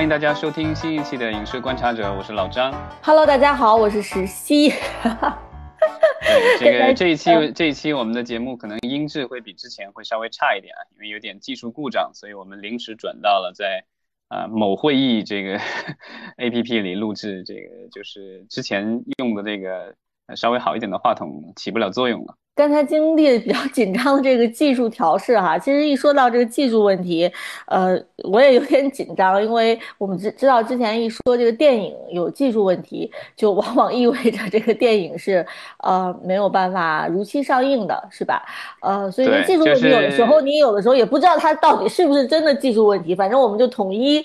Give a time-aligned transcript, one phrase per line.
[0.00, 2.72] 欢迎大家收听新一期的《影视观察者》，我是老张。
[3.02, 4.70] Hello，大家好，我是石溪。
[4.70, 13.84] 对，这个 这一期这一期我们的节目可能音质会比之前会稍微差一点啊，因为有点技术故障，所以我们临时转到了在
[14.28, 15.60] 啊、呃、某会议这个
[16.38, 19.94] A P P 里录制，这个就是之前用的这个
[20.34, 22.34] 稍微好一点的话筒起不了作用了。
[22.60, 27.32] 刚才经历比较紧张的这个技术调试哈，其实一说到这个技术问题，
[27.64, 35.46] 呃，我也有点紧张，因为我们知知道之前一说这个电影有技术问题，就往往意味着这个电影是
[35.78, 38.42] 呃没有办法如期上映的，是吧？
[38.82, 44.22] 呃，所以技术问题有的时候你有的时候也不知道它到底是不是真的技术问题，反正我们就统一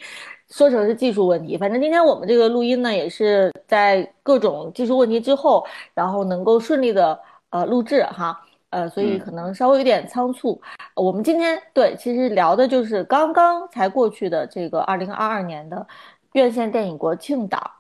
[0.50, 1.58] 说成是技术问题。
[1.58, 7.18] 反正今天我们这个录音呢，也是在各种技术问题之后，然后能够顺利的。
[7.52, 10.62] 呃，录制哈，呃，所以可能稍微有点仓促。
[10.96, 15.88] 呃、我们今天对，其实聊的就是刚刚才过去的这个二零二二年的
[16.34, 17.72] 院线电影国庆档。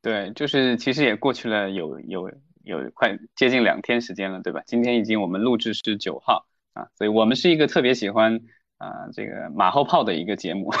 [0.00, 2.30] 对，就是其实也过去了有有
[2.62, 4.62] 有快接近两天时间了，对吧？
[4.64, 8.40] 今天已经我们录制是九号啊，所以我们是一个特别喜欢
[8.78, 10.72] 啊、呃、这个马后炮的一个节目。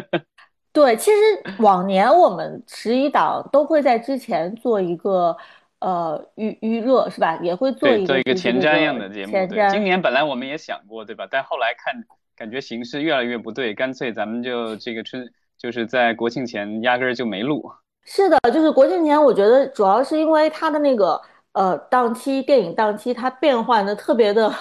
[0.74, 1.16] 对，其实
[1.62, 5.34] 往年我们十一档都会在之前做一个。
[5.80, 7.38] 呃，预预热是吧？
[7.42, 9.32] 也会做一个做一个前瞻样的节目。
[9.32, 11.26] 对，今年本来我们也想过，对吧？
[11.30, 11.94] 但后来看
[12.36, 17.70] 感觉形势越来越不对，干脆咱们就这个春就是在国庆前压根儿就没录。
[18.04, 21.20] 是的，就是国庆前，我觉得主要是因为它的那个
[21.52, 24.52] 呃档期，电影档期它变换的特别的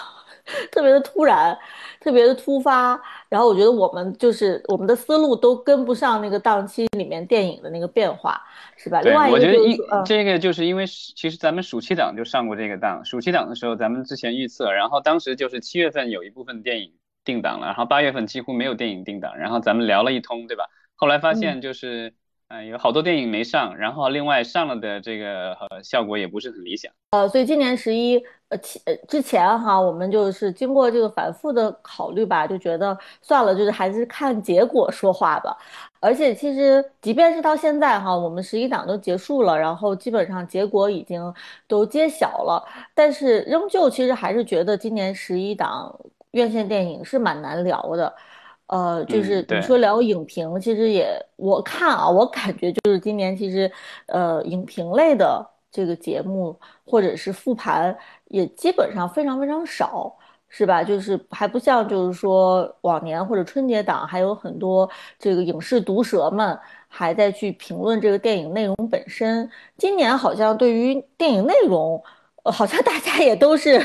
[0.71, 1.57] 特别的突然，
[1.99, 3.01] 特别的突发。
[3.29, 8.41] 然后我觉得我们就是我们的思路都跟不上那个档期里面电影的那个变化。
[8.77, 9.01] 是吧？
[9.01, 16.91] 对，另外一个我觉得一、嗯、这个就是因为其实咱们暑期档就上过这个档，暑期档的时候咱们之前预测，然后当时就是七月份有一部分电影
[17.23, 20.66] 定档了，然后八月份几乎没有电影定档，然后咱们聊了一通，对吧？
[20.95, 22.09] 后来发现就是，
[22.49, 26.91] 嗯、呃，有好多电影没上，然后另外上了的这个呃效果也不是很理想。
[27.12, 28.22] 呃，所以今年十一
[28.55, 35.57] 呃期呃之前哈，我们就是经过这个反复的考虑吧，就觉得算了，就是还是看结果说话吧。
[35.99, 41.33] 而且其实，即便是到现在哈，我们十一档都结束了，然后基本上结果已经
[41.67, 42.63] 都揭晓了，
[42.94, 45.94] 但是仍旧其实还是觉得今年十一档
[46.31, 48.13] 院线电影是蛮难聊的。
[48.67, 53.71] 呃，就是你说聊影评，嗯、其实也我看啊，我感觉就是今年其实
[54.07, 57.95] 呃影评类的这个节目或者是复盘
[58.28, 60.16] 也基本上非常非常少。
[60.47, 60.81] 是吧？
[60.81, 69.50] 就是还不像，就是说往年或者春节档还有很多这个影视毒舌们还在去评论这个电影内容本身。
[69.75, 72.02] 今年好像对于电影内容，
[72.44, 73.84] 好像大家也都是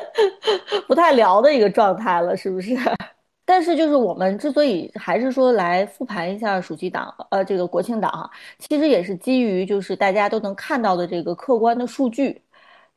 [0.88, 2.74] 不太聊的一个状态了，是不是？
[3.44, 12.40] 但是就是我们之所以还是说来复盘一下暑期档，呃，这个国庆档哈，其实也是基于就是大家都能看到的这个客观的数据，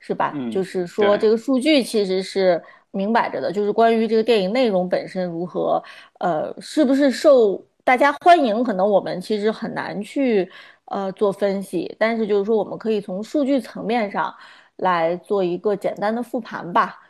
[0.04, 0.34] 是吧？
[0.36, 2.62] 嗯、就是说这个数据其实是。
[2.96, 5.84] 明摆着的，就是关于这个电影内容本身如何，
[6.20, 10.48] 呃，是不是受大家欢迎，可能我们其实很难去
[10.86, 14.32] 呃做分析，但是就是说我们可以从数据层面上
[14.76, 17.02] 来做一个简单的复盘吧。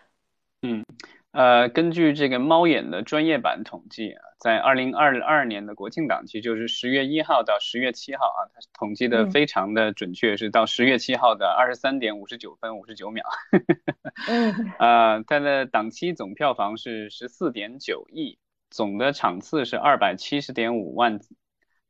[0.61, 0.85] 嗯，
[1.33, 13.23] 呃，根据这个猫眼的专业版统计啊，在二零二二年的国庆档期，就是十月一号到十月七号啊，它统计的非常的准确，是到十月七号的二十三点五十九分五十九秒。
[14.27, 18.37] 嗯， 呃，它的档期总票房是十四点九亿，
[18.69, 21.21] 总的场次是二百七十点五万，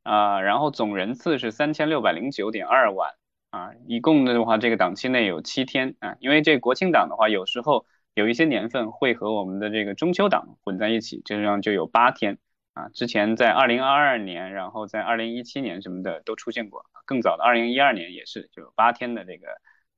[0.04, 3.14] 啊、呃，然后总人次是三千六百零九点二万
[3.50, 12.38] 啊，一共的话，这个档期内有七天啊，因为这国庆档的话，有时候有一些年份会和我们的这个中秋档混在一起，这样就有八天
[12.72, 12.88] 啊。
[12.90, 19.48] 之前在二零二二年，然后在二零一七年什么的都出现过，更早的二零一二年也是，就有八天的这个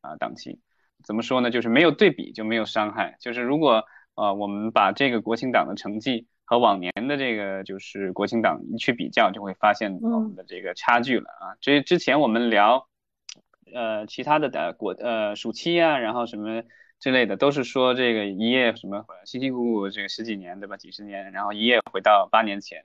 [0.00, 0.60] 啊档期。
[1.04, 1.50] 怎么说呢？
[1.50, 3.16] 就是没有对比就没有伤害。
[3.20, 3.84] 就是如果
[4.14, 11.54] 呃我们把这个国庆档的成绩和往年的这个就是国庆档一去比较，就会发现我们的这个差距了啊。
[11.60, 12.88] 这、嗯、之前我们聊
[13.74, 16.62] 呃其他的的国呃暑期啊，然后什么
[16.98, 20.76] 之类的，都是说这个一夜什么辛辛苦苦这个十几年对吧？
[20.76, 22.84] 几十年，然后一夜回到八年前。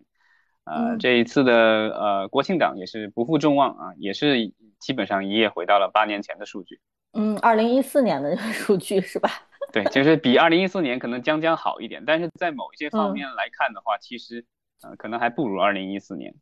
[0.63, 6.79] 呃，嗯这一次的呃国庆档也是不负众望啊，也是基本上一夜回到了八年前的数据。
[7.13, 9.29] 嗯，二零一四年的 数据是吧？
[9.73, 14.45] 对，就是比二零一四年可能将将好一点，但是在某一些方面来看的话，嗯、其实
[14.83, 16.33] 呃可能还不如二零一四年。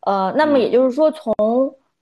[0.00, 1.34] 呃，那么也就是说，从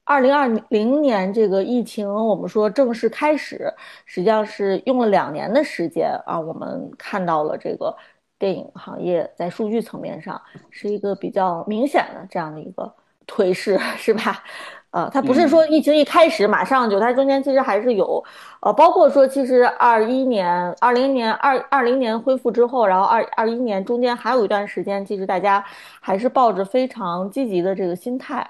[0.05, 3.73] 二零二零年这个疫情我们说正式开始，
[4.05, 7.95] 实际上是用了两年的时间啊，我们看到了这个
[8.39, 10.41] 电影行业在数据层面上
[10.71, 12.93] 是一个比较明显的这样的一个
[13.27, 14.43] 颓势， 是吧？
[14.91, 18.23] 呃，它不是说疫情一开始马上就，它中间其实还是有，
[18.61, 25.65] 呃，包括说其实二一年、二零年、二二零年恢复之后，然后二二一年中间还有一段时间，其实大家
[25.99, 28.47] 还是抱着非常积极的这个心态，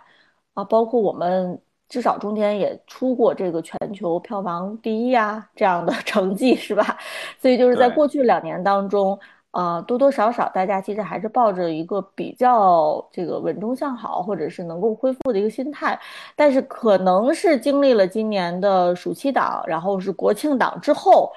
[0.55, 6.99] 啊，包括我们至少中间也出过这个全球票房第一啊这样的 成绩，是吧？
[7.39, 9.19] 所以就是在过去两年当中。
[9.53, 16.01] 呃，多多少少，大家其实还是抱着一个比较这个稳中向好，或者是能够恢复的一个心态。
[16.35, 21.31] 但是，可能是经历了今年的暑期档，然后是国庆档之后，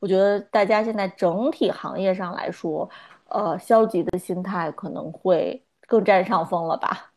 [0.00, 2.90] 我觉得大家现在整体行业上来说，
[3.28, 7.09] 呃，消极的心态可能会更占上风了吧。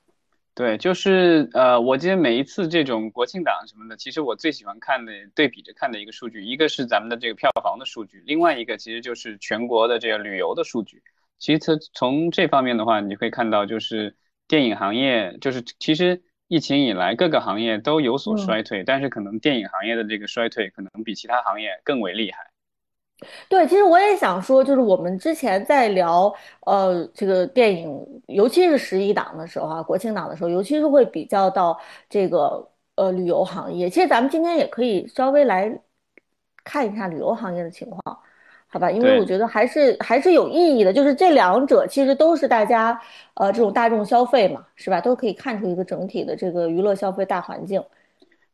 [0.56, 11.02] 对，就是呃，我记得每一次这种国庆档什么的，其实我最喜欢看的对比着看的一个数据，一个是咱们的这个票房的数据，另外一个其实就是全国的这个旅游的数据。
[11.40, 14.16] 其实从这方面的话，你会看到就是
[14.48, 22.53] 电影行业，就是其实疫情以来各个行业都有所衰退，但是可能电影行业的这个衰退可能比其他行业更为厉害。
[23.48, 26.34] 对，其实我也想说，就是我们之前在聊，
[26.66, 31.80] 呃，这个电影，尤其是十一档的时候啊，国庆档的时候，尤其是会比较到
[32.10, 33.90] 这个呃旅游行业。
[33.90, 35.80] 其实咱们今天也可以稍微来
[36.66, 38.20] 看一下旅游行业的情况，
[38.68, 38.92] 好吧？
[38.92, 43.00] 因为我觉得还是还是有意义的，就是这两者其实都是大家
[43.36, 45.00] 呃这种大众消费嘛，是吧？
[45.00, 47.82] 都可以看出一个整体的这个娱乐消费大环境。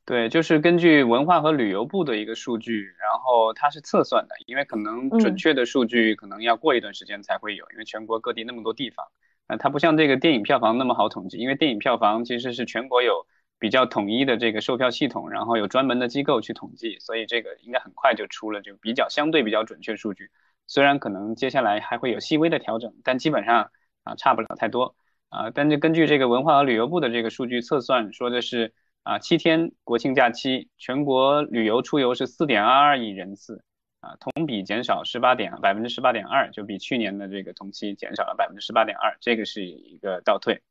[0.10, 9.06] 对，就是根据文化和旅游部的一个数据，然后它是测算的，因为可能准确的数据可能要过一段时间才会有，因为全国各地那么多地方，
[9.46, 13.28] 呃，它不像这个电影票房那么好统计，因为电影票房其实是全国有
[13.60, 20.32] 比较统一的这个售票系统，然后有专门的机构去统计，所以这个应该很快就出了就比较相对比较准确数据，
[20.66, 23.70] 虽然可能接下来还会有细微的调整，但基本上
[24.06, 24.96] 啊差不了太多
[25.30, 28.74] 啊，但是根据这个文化和旅游部的这个数据测算说的是。
[29.04, 33.64] 啊，七天国庆假期，全国旅游出游是四点二二亿人次，
[34.02, 40.62] 啊，同比减少十八点百分之十八点二，就比去年的这个同期减少了百分之十八点二，这个是一个倒退。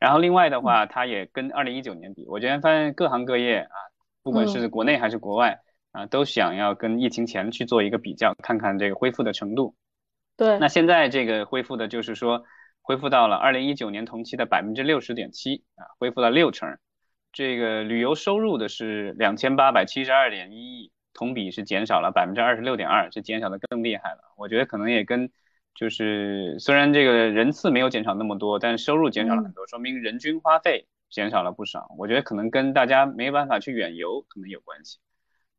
[0.00, 3.76] 然后另外的话，它也跟二零一九年比，我觉得发现各行各业啊，
[4.22, 5.60] 不管是国内还是国外
[5.92, 9.76] 啊，都想要跟疫情前去做一个比较，看看这个恢复的程度。
[10.36, 12.44] 对，那现在这个恢复的就是说，
[12.82, 16.76] 恢复到了二零一九年同期的百分之六十点七啊，恢复了六成。
[17.34, 24.20] 这个旅游收入的是两千八百七十二点一亿，同比是减少了百分之二十六点二，这减少的更厉害了。
[24.36, 25.30] 我觉得可能也跟
[25.74, 31.92] 就是虽然这个人次没有减少那么多，但收入减少了很多，说明人均花费减少了不少。
[31.98, 34.98] 我觉得可能跟大家没办法去远游可能有关系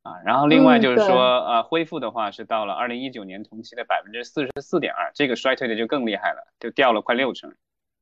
[0.01, 0.13] 啊。
[0.25, 7.53] 然后另外就是说，呃，恢复的话是到了二零一九年同期的百分之四十四点二，这个衰退的就更厉害了，就掉了快六成。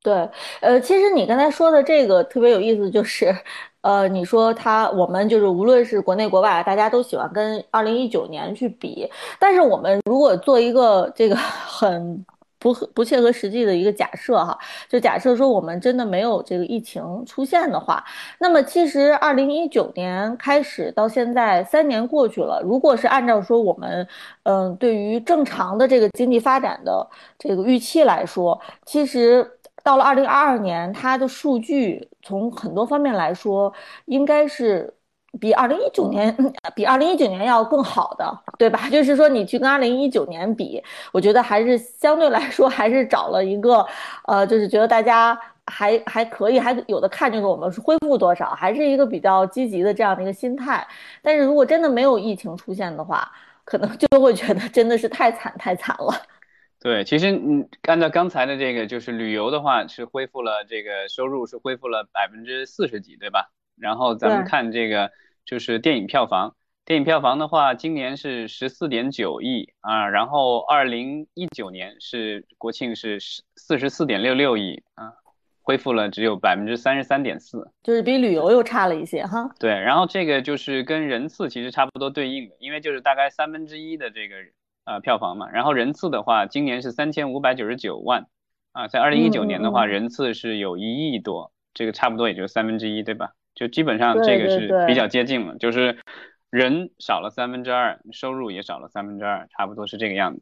[0.03, 0.29] 对，
[0.61, 3.33] 呃，其实你刚才说的这个特别有意思，就是，
[3.81, 9.09] 呃，你说他我们就是无论是国内国外，大家都喜欢跟二零一九年去比，
[9.39, 11.35] 但是我们如果做一个这个
[11.65, 12.23] 很。
[12.59, 14.57] 不不切合实际的一个假设哈，
[14.87, 18.01] 就假设说我们真的没有这个疫情出现的话，
[18.39, 24.07] 那么其实二零一九年开始到现在三年过去了，如果是按照说我们
[24.43, 27.05] 嗯对于正常的这个经济发展的
[27.37, 29.45] 这个预期来说，其实
[29.83, 33.71] 到了二零二二年，它的数据从很多方面来说
[34.05, 34.93] 应该是。
[35.41, 36.31] 比二零一九年，
[36.75, 38.87] 比二零一九年要更好的，对吧？
[38.93, 40.79] 就是说，你去跟二零一九年比，
[41.11, 43.83] 我觉得还是相对来说还是找了一个，
[44.27, 45.35] 呃，就是觉得大家
[45.65, 50.85] 还还可以，还有的看，就是我们是恢复多少，还是一个比较积极的这样的一个心态。
[51.23, 53.27] 但是如果真的没有疫情出现的话，
[53.65, 56.13] 可能就会觉得真的是太惨太惨了。
[56.83, 63.53] 对，其实你按照刚才的这个，就是旅游的话是恢复了这个收入是恢复了百分之四十几，对吧？
[63.79, 65.09] 然后咱们看这个，
[65.45, 66.57] 就是电影票房。
[66.83, 75.13] 电影票房的话，今年是十四点九亿啊，然后二零一九年是国庆是十四十四点六六亿啊，
[75.61, 79.49] 恢复了只有百分之三十三点四，就是比旅游又差了一些哈。
[79.57, 84.35] 对，然后这个就是跟人次其实差不多对应的，因为就是大概三分之一的这个
[84.85, 85.49] 呃票房嘛。
[85.49, 88.27] 然后人次的话，今年是三千五百九十九万
[88.71, 93.31] 啊，在二零一九年的话，人次是有一亿多，这个差不多也就三分之一，对吧？
[93.55, 95.99] 就基本上这个是比较接近了，就是
[96.49, 100.41] 人少了三分之二，收入也少了三分之二，差不多是这个样子。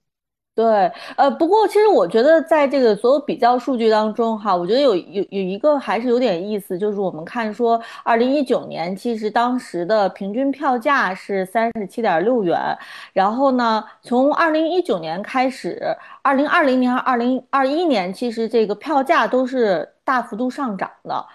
[0.54, 12.78] 对，呃，不过其实我觉得在这个所有比较数据当中，哈，我觉得有有有一个还是有点意思，就是我们看说，二零一九年其实当时的平均票价是三十七点六元，
[13.14, 21.26] 然后呢，从二零一九年开始，二零二零年、二零二一年，其实这个票价都是大幅度上涨的，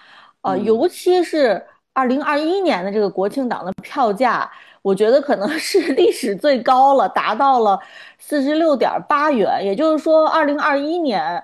[0.43, 4.49] 呃，嗯，尤其是二零二一年的这个国庆档的票价。
[4.87, 7.81] 我觉得可能 是历史最高了，达到了
[8.21, 11.43] 四十六点八元，也就是说，二零二一年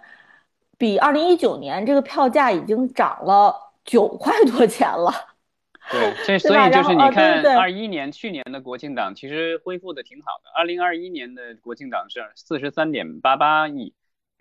[0.79, 3.53] 比二零一九年这个票价已经涨了
[3.85, 5.11] 九块多钱了，
[5.91, 6.39] 对，这？
[6.39, 13.93] 所以就是你看，二一年去年的国庆档其实恢复的挺好的，二零二一年的国庆档是四十三点八八亿，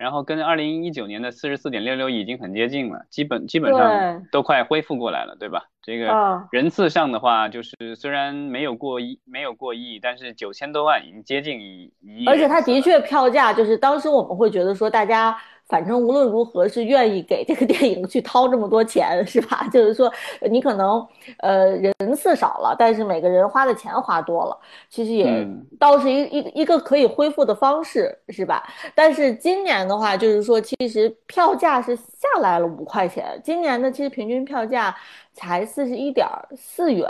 [0.02, 5.66] 然后跟二零一九年的四十四点六六亿已经很接近了，基本基本上，都快恢复过来了，对吧？
[5.80, 6.48] 这个啊。
[6.50, 12.48] 人次上的话，就是虽然没有过亿，没有过亿，但是九千多万已经接近一一亿而且。
[12.48, 15.38] 它的确票价就是当时我们会觉得说，大家
[15.68, 19.66] 反正无论如何是愿意给这个电影去掏这么多钱，是吧？
[19.72, 20.12] 就是说
[20.50, 21.06] 你可能
[21.38, 24.58] 呃人次少了，但是每个人花的钱花多了，
[24.90, 28.62] 其实也嗯，倒是一一一个可以恢复的方式，是吧？
[28.94, 34.94] 但是今年的话，就是说其实票价是下来了五块钱，今年的其实平均票价
[35.32, 36.26] 才四十一点
[36.56, 37.08] 四元。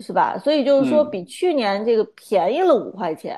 [0.00, 0.38] 是吧？
[0.38, 1.10] 所以就是说，嗯。
[1.10, 3.36] 比去年这个便宜了五块钱，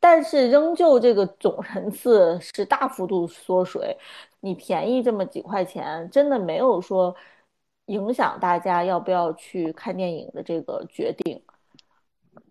[0.00, 3.96] 但是仍旧这个总人次是大幅度缩水。
[4.40, 7.16] 你便宜这么几块钱，真的没有说
[7.86, 11.42] 影响大家要不要去看电影的这个决定。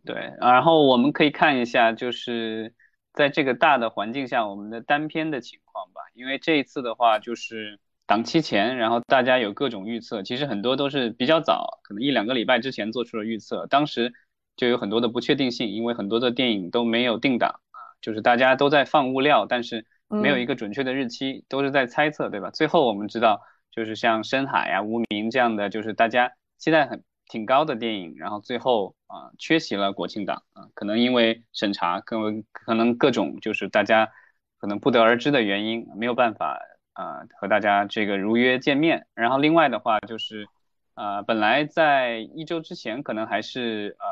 [0.04, 2.74] 对，然后我们可以看一下，就是
[3.14, 6.02] 在这个大的环境下，我们的单片的情况吧。
[6.14, 14.14] 因为这一次的话，就是档期前，然后大家有各种预测，其实很多都是比较早，可能一两个礼拜之前做出了预测，当时
[14.58, 22.50] 就有很多的不确定性，因为很多的电影都没有定档啊，就是大家都在放物料，但是没有一嗯个准确的日期，都是在猜测，对吧？
[22.52, 27.02] 最后我们知道，就是像深海呀、无名这样的，就是大家期待很。
[27.30, 34.10] 挺高的电影，然后最后啊、缺席了国庆档啊、可能因为审查，可能可能各种就是大家
[34.58, 36.58] 可能不得而知的原因，没有办法
[36.94, 39.08] 啊、和大家这个如约见面。
[39.14, 40.48] 然后另外的话就是
[40.96, 44.06] 呃、本来在一周之前可能还是呃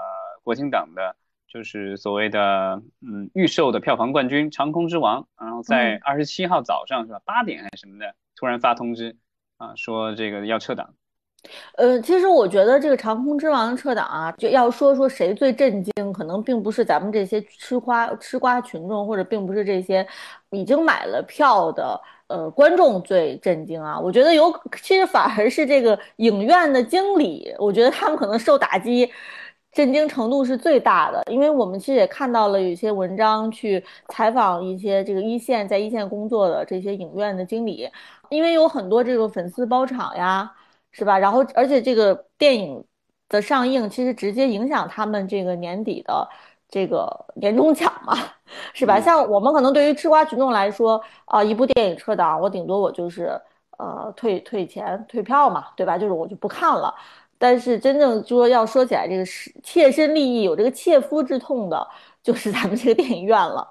[0.45, 1.15] 国庆档的，
[1.47, 6.01] 就是所谓的嗯预售的票房冠军《长空之王》，然后在嗯。
[6.05, 9.15] 二十七号早上是吧，八点还是什么的，突然发通知
[9.57, 10.93] 啊、说这个要撤档。
[11.77, 20.05] 呃，其实我觉得这个《长空之王》撤档啊，就要说说谁最震惊，可能并不是咱们这些吃瓜吃瓜群众，或者并不是这些
[20.49, 23.99] 已经买了票的呃观众最震惊啊。
[23.99, 29.09] 我觉得有，其实反而是这个影院的经理，我觉得他们可能受打击。
[29.75, 37.89] 震惊程度是最大的，因为我们其实也看到了有一些文章去采访一些这个一线在一线工作的这些影院的经理，
[38.29, 40.49] 因为有很多这个粉丝包场呀，
[40.91, 41.19] 是吧？
[41.19, 42.81] 然后，而且这个电影
[43.27, 46.25] 的上映，其实直接影响他们这个年底的
[46.69, 48.15] 这个年终奖嘛，
[48.73, 48.97] 是吧？
[48.97, 49.01] 嗯。
[49.01, 53.37] 像我们可能对于吃瓜群众来说，啊、一部电影撤档，我顶多我就是
[53.77, 55.97] 呃退退钱退票嘛，对吧？
[55.97, 56.95] 就是我就不看了。
[57.45, 61.87] 但是真正说要说起来，这个是切身利益，有这个切肤之痛的，
[62.23, 63.69] 就是咱们这个电影院了。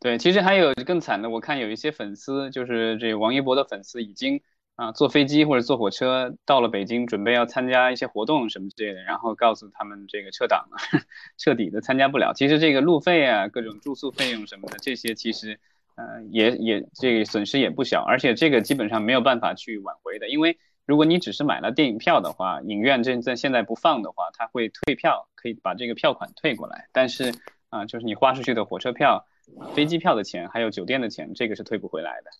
[0.00, 4.40] 对，其实还有更惨的，我看有一些粉丝，就是这王一博的粉丝，已经
[4.76, 10.78] 啊坐飞机或者坐火车到了北京，准备要参加一些活动什么之类的，然后告诉他们这个撤档了，
[11.36, 12.32] 彻底的参加不了。
[12.32, 15.60] 其实这个路费啊，各种住宿费用什么的，这些其实
[15.96, 27.32] 呃也也这个损失也不小，而且这个基本上没有办法去挽回的，因为如果你只是买了电影票的话，影院这在现在不放的话，他会退票，可以把这个票款退过来，但是
[27.70, 29.26] 啊、就是你花出去的火车票。
[29.74, 32.30] 飞机票的钱还有酒店的钱，这个是退不回来的，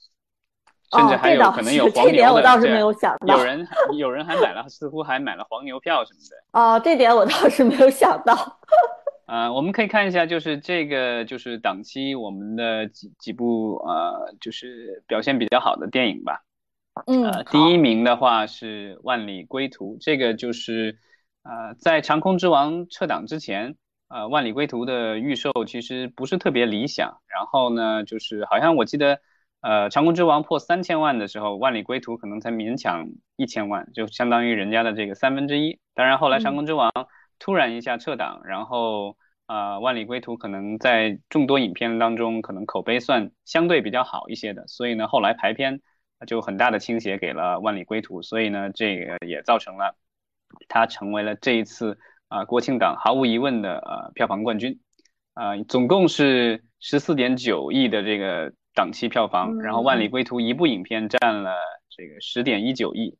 [0.96, 3.36] 甚至哦，还有可能有黄牛的，这点，我倒是没有想到。
[3.36, 6.58] 有人有人还买了，似乎还买了黄牛票什么的。
[6.58, 8.58] 哦，这点我倒是没有想到。
[9.28, 16.42] 啊、我们可以看一下，就是这个就是档期我们的几几部呃，就是表现比较好的电影吧。
[17.06, 20.98] 嗯，呃，第一，名的话是《万里归途》，这个就是
[21.42, 23.76] 呃，在《长空之王》撤档之前，
[24.08, 27.20] 呃，《万里归途》的预售其实不是特别理想。
[27.26, 29.18] 然后呢，就是好像我记得，
[29.60, 35.78] 呃，《长空之王》破三千万的时候，《万里归途》可能才勉强一千万，就相当于人家的这个三分之一。
[35.94, 36.90] 当然后来《长嗯空之王》
[37.38, 39.16] 突然一下撤档，然后。
[39.46, 45.82] 呃，《万里归途》可能在众多影片当中，可能口碑算相对比较好一些的，所以呢，后来排片
[46.24, 49.96] 就很大的倾斜给了《万里归途》，所以呢，这个也造成了
[50.68, 54.80] 它成为了这一次啊、呃国庆档毫无疑问的呃票房冠军。
[55.34, 61.56] 啊，总共是十四点九亿的这个档期票房，然后《万里归途》一部影片占了
[61.90, 63.18] 这个十点一九亿。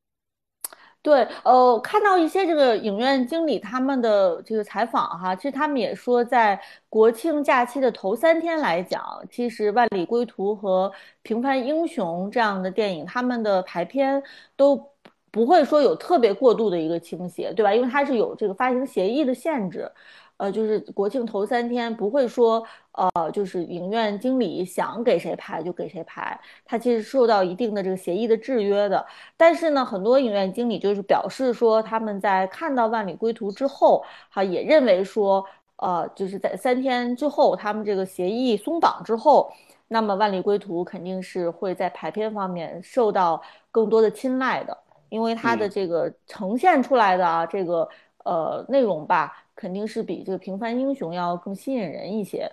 [1.05, 6.59] 对，呃，看到一些这个影院经理他们的这个采访哈，其实他们也说，在
[6.89, 10.89] 国庆假期的头三天来讲，其实《万里归途》和
[11.23, 14.23] 《平凡英雄》这样的电影，他们的排片
[14.57, 14.83] 都
[15.31, 17.75] 不会说有特别过度的一个倾斜，对吧？
[17.75, 19.93] 因为它是有这个发行协议的限制。
[20.37, 22.63] 呃，就是国庆头三天不会说，
[22.93, 29.07] 呃，就是影院经理想给谁排就给谁排，他其实受到一定的这个协议的制约的。
[29.37, 35.45] 但是呢，很多影院经理就是表示说，他们在看到《万里归途》之后，哈，也认为说，
[35.77, 39.53] 呃，就是在三天之后，他们这个协议松绑之后，
[39.87, 44.77] 那么《万里归途》肯定是会在排片方面受到更多的青睐的，
[45.11, 47.89] 因为它的这个呈现出来的啊，这个
[48.25, 49.44] 呃内容吧。
[49.55, 52.51] 肯定是比这个平凡英雄要更吸引人一些。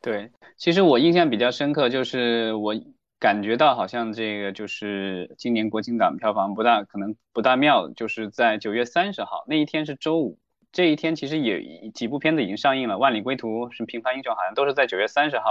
[0.00, 2.74] 对，其实我印象比较深刻，就是我
[3.18, 10.38] 感觉到好像这个就是今年国庆档票房不大可能不大妙，就是在九月三十号那一天是周五，
[10.70, 15.50] 这一天其实也几部片子已经上映了，《万里归途》是平凡英雄好像都是在九月三十号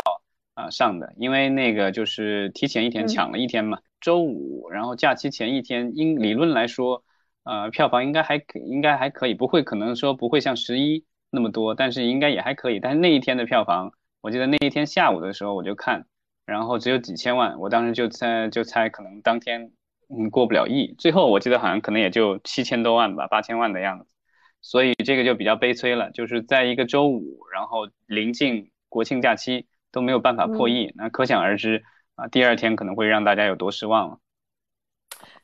[0.53, 7.03] 啊上的，因为那个就是提前一天抢了一天嘛，周五，然后假期前一天，应理论来说。
[7.47, 12.79] 呃，票房应该还可，应该还可以，不会可能说不会像十一那么多，但是应该也还可以。
[12.81, 16.05] 但是那一天的票房，我记得那一天下午的时候我就看，
[16.45, 19.71] 然后只有几千万，我当时就猜就猜可能当天
[20.09, 24.13] 嗯过不了亿，最后我记得好像可能也就七千多万吧，八千万的样子。
[24.61, 31.83] 所以这个就比较悲催了，就是在一个周五，然后临近国庆假期都没有办法破亿，那可想而知
[32.15, 34.19] 啊，第二天可能会让大家有多失望了。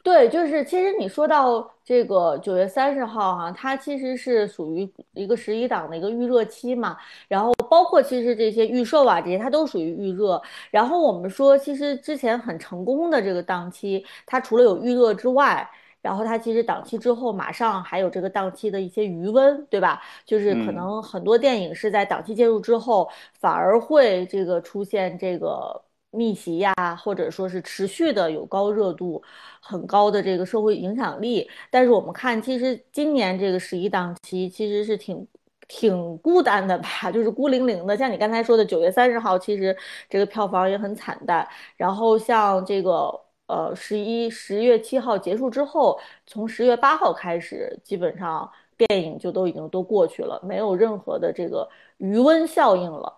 [0.04, 6.98] 对，就是其实你说到这个九月三十号哈，它其实是属于一个十一档的一个预热期嘛，
[7.30, 10.42] 然后包括其实这些预售啊这些，它都属于预热。
[10.72, 15.66] 然后我们说，其实之前很成功的这个档期，它除了有预热之外，
[16.02, 20.02] 然后它其实档期之后马上还有这个档期的一些余温，对吧？
[20.26, 25.82] 就是可能很多电影是在档期介入之后，反而会这个出现这个。
[26.14, 29.22] 逆袭呀，或者说是持续的有高热度、
[29.60, 31.50] 很高的这个社会影响力。
[31.72, 35.28] 但是我们看，其实今年这个十一档期其实是挺
[35.68, 37.98] 挺孤单的吧，就是孤零零的。
[37.98, 39.76] 像你刚才说的，九月三十号其实
[40.10, 41.48] 这个票房也很惨淡。
[41.76, 53.12] 然后像这个呃十一十月七号结束之后，从十月八号开始，基本上电影就都已经都过去了，没有任何的这个余温效应了。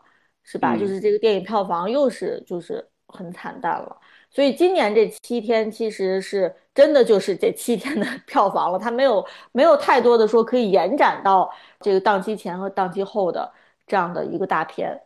[0.45, 0.77] 是吧？
[0.77, 3.97] 就是这个电影票房又是就是很惨淡了，
[4.29, 13.51] 所以今年这七天其实是真的就是这七天的 票房了，它没有没有太多的说可以延展到这个档期前和档期后的
[13.88, 15.01] 这样的一个大片。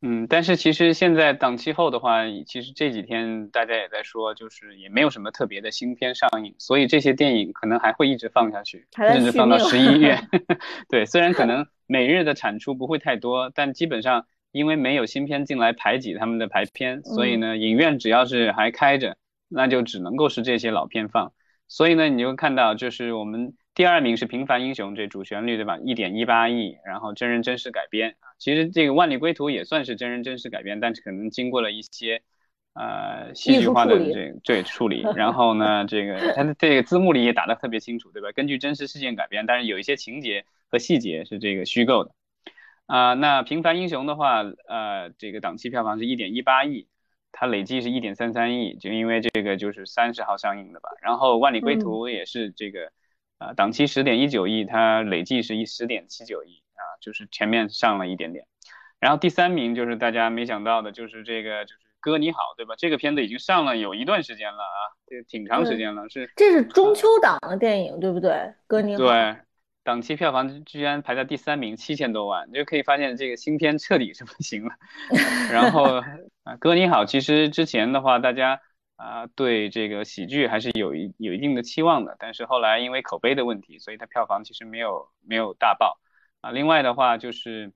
[0.00, 10.16] 嗯，但是其实现在档期后的话，其实这几天大家也在说，就是也没有什么特别的新片上映，所以这些电影可能还会一直放下去，甚至放到十一月。
[10.88, 14.26] 对，虽然可能每日的产出不会太多，但基本上。
[14.50, 19.16] 因为没有新片进来排挤他们的排片，所以呢，影院只要是还开着，
[19.48, 21.32] 那就只能够是这些老片放。
[21.68, 25.78] 所以呢，你就看到，就是我们第二名是《平凡英雄》这主旋律，对吧？
[25.84, 28.16] 一点一八亿，然后真人真事改编。
[28.38, 32.22] 其实这个《万里归途》也算是真人真事改编，但是可能经过了一些
[32.72, 35.04] 呃戏剧化的这对处理。
[35.14, 38.32] 然后呢，这个它的这个字幕里也打得特别清楚，对吧？
[38.32, 42.12] 根据真实事件改编，但是有一些情节和细节是这个虚构的。
[42.88, 46.88] 啊，那平凡英雄的话，呃，这个档期票房是一点一八亿，
[47.32, 50.88] 它累计是一点三三亿，就因为这个就是三十号上映的吧。
[51.02, 52.90] 然后万里归途也是这个，
[53.36, 58.46] 啊，档期十点一九亿，它累计是一十点七九亿啊，就是前面上了一点点。
[58.98, 62.74] 然后第三名就是大家没想到的，就是这个就是哥你好，对吧？
[62.78, 68.54] 这个片子已经上了有一段时间了啊，这挺长时间了，是这是中秋档的电影，对不对？
[68.66, 68.98] 哥你好。
[68.98, 69.36] 对。
[69.88, 74.74] 档期票房居然排在第三名，七千多万，就可以发现这个新片彻底是不行了。
[75.50, 76.02] 然后
[76.44, 78.60] 啊，哥你好，其实之前的话，大家
[78.96, 85.98] 啊对这个喜剧还是有一有一定的期望的，但是后来因为口碑的问题，所以它票房其实没有没有大爆
[86.42, 86.50] 啊。
[86.50, 87.72] 另外的话就是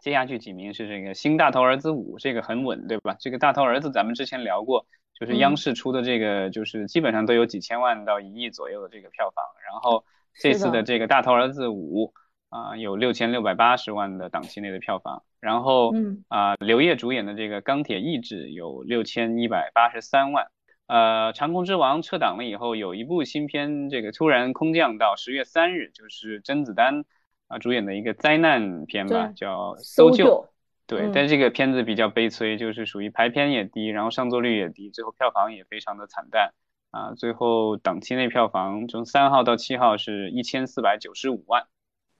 [0.00, 3.14] 接下去几名是这个新大头儿子五，这个很稳，对吧？
[3.20, 10.06] 这个大头儿子咱们之前聊过，就是央视出的这个，就是基本上都有几千万到一亿左右的这个票房，然后。
[10.34, 12.12] 这次的这个大头儿子五
[12.50, 15.92] 啊，有六千六百八十万的档期内的票房，然后
[16.28, 20.46] 啊，刘烨主演的这个钢铁意志有六千一百八十三万，
[20.86, 27.04] 呃，长空之王撤档了以后，有一部新片这个突然空降到十月三日，就是甄子丹
[27.48, 30.48] 啊主演的一个灾难片吧，叫搜救
[30.86, 36.52] 对，但这个片子比较悲催，就是属于排片也低，然后上座率也低，最后票房也非常的惨淡
[36.94, 37.12] 啊。
[37.16, 41.64] 最后档期内票房从三号到七号是一千四百九十五万。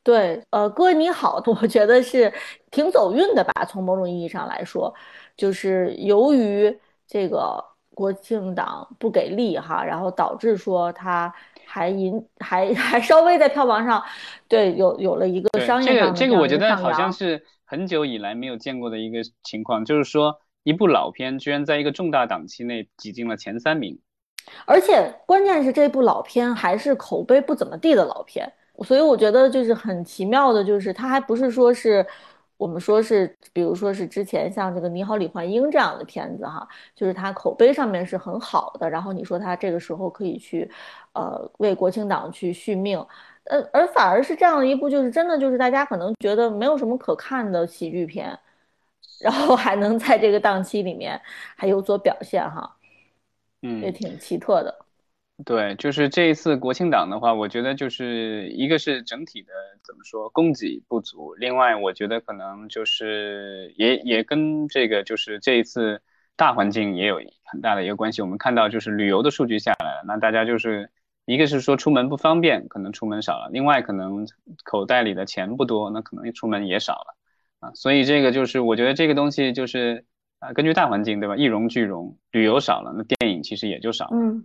[0.03, 2.33] 对，呃，各位你好， 我觉得是
[2.71, 3.65] 挺走运的吧。
[3.65, 4.93] 从某种意义上来说，
[5.37, 11.33] 就是由于这个国庆档不给力哈，然后导致说它
[11.65, 14.03] 还引还 还稍微在票房上，
[14.49, 17.45] 对，有有了一个商业上的这个这个我觉得好像是。
[17.67, 23.99] 很久以来没有见过的一个情况，就是说一部老片居然在一个重大档期内挤进了前三名，
[24.67, 28.51] 而且关键是这部老片还是口碑不怎么地的老片，
[28.85, 32.07] 所以我觉得就是很奇妙的，就是它还不是说是
[32.57, 40.71] 我们说是，比如说是之前像这个《你好，李焕英》这样的片子哈，就是它口碑上面是很好的，然后你说它这个时候可以去，
[41.13, 43.05] 呃，为国庆档去续命。
[43.45, 48.39] 呃，而反而是这样的一部，就是真的就是大家可能觉得没有什么可看的喜剧片，
[49.21, 51.21] 然后还能在这个档期里面
[51.57, 52.75] 还有所表现哈，
[53.65, 54.73] 嗯，也挺奇特的。
[55.45, 66.01] 对，就是这一次国庆档的话，我觉得就是一个是整体的怎么说供给不足，另外我觉得可能就是也也跟这个就是这一次
[66.37, 68.23] 大环境也有很大的一个关系。
[68.23, 70.91] 我们看到就是旅游的数据下来了，那大家就是。
[71.27, 74.29] 一个是说出门不方便，可能出门少了；另外可能
[74.63, 77.17] 口袋里的钱不多，那可能出门也少了
[77.61, 77.73] 啊。
[77.73, 80.05] 所以这个就是我觉得这个东西就是
[80.41, 84.11] 啊，根据大环境对吧，一荣俱荣，旅游少了，那电影其实也就少了。
[84.13, 84.45] 嗯，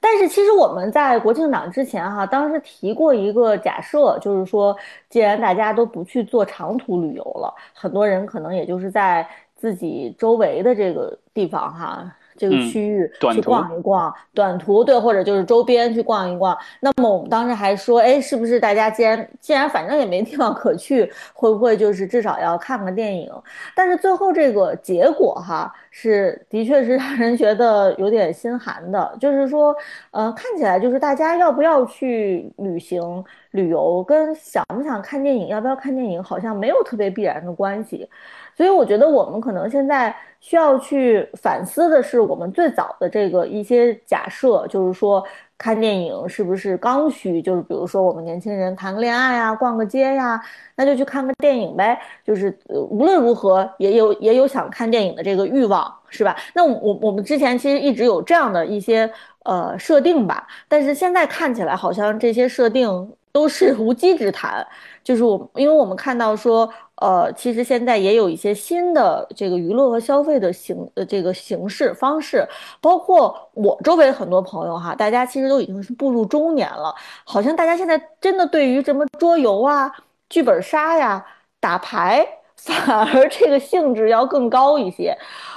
[0.00, 4.76] 但是其实我们在国庆档之前哈，当时提过一个假设，就是说
[5.08, 12.12] 既然大家都不去做长途旅游了，很多人可能也就是在自己周围的这个地方哈。
[12.36, 16.56] 这个区域去逛一逛，短途对，或者就是周边去逛一逛。
[16.80, 23.30] 那么我们当时还说，哎，是不是大家既然既然反正也没地方可去，会不会就是至少要看个电影？
[23.74, 29.16] 但是最后这个结果哈，是的确是让人觉得有点心寒的。
[29.20, 29.74] 就是说，
[30.10, 38.08] 呃，看起来就是大家要不要去旅行旅游，跟想不想看电影，要不要看电影，好像没有特别必然的关系。
[38.56, 45.22] 所以我觉得我们可能现在需要去反思的是，我们最早的这个一些假设，就是说
[45.58, 47.42] 看电影是不是刚需？
[47.42, 50.40] 就是比如说我们年轻人谈个恋爱呀，逛个街呀，
[50.74, 51.98] 那就去看个电影呗。
[52.24, 56.34] 就是无论如何也有也有想看电影的这个欲望，是吧？
[56.54, 59.10] 那我我们之前其实一直有这样的一些
[59.44, 64.66] 呃设定吧，但是现在看起来好像这些设定都是无稽之谈。
[65.06, 66.68] 就是我，因为我们看到说。
[66.98, 72.48] 呃，其实现在也有一些新的这个娱乐和消费的形呃这个形式方式，
[72.80, 79.92] 包括我周围很多朋友哈，大家其实都已经是步入中年了，好像大家现在真的对于什么桌游啊、
[80.30, 81.22] 剧本杀呀、
[81.60, 85.14] 打牌， 反而这个兴致要更高一些。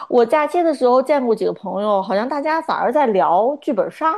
[0.10, 4.14] 我假期的时候见过几个朋友，好像大家反而在聊剧本杀，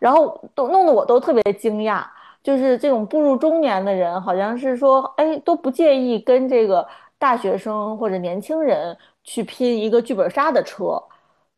[0.00, 2.04] 然后都弄得我都特别惊讶。
[2.46, 6.86] 就是这种步入中年的人，好像是说，哎，都不介意跟这个
[7.18, 11.02] 大学生或者年轻人去拼一个剧本杀的车，